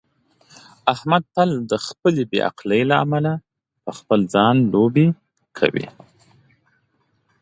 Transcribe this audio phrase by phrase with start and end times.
[0.93, 3.33] احمد تل د خپل جاهلیت له امله
[3.83, 5.07] په خپل ځان لوبې
[5.57, 5.87] کوي.